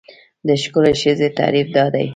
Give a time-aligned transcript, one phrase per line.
[0.47, 2.07] د ښکلې ښځې تعریف دا دی.